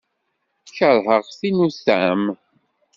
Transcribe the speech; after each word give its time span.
Kerheɣ 0.75 1.23
tinutam. 1.37 2.23